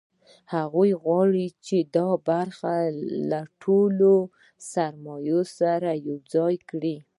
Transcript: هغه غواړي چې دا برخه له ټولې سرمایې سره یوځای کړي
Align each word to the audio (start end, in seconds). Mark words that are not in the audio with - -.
هغه 0.53 0.83
غواړي 1.03 1.47
چې 1.65 1.77
دا 1.95 2.09
برخه 2.29 2.75
له 3.29 3.41
ټولې 3.61 4.17
سرمایې 4.71 5.41
سره 5.57 5.89
یوځای 6.09 6.55
کړي 6.69 6.95